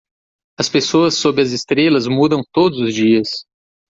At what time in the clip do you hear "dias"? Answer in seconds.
2.95-3.45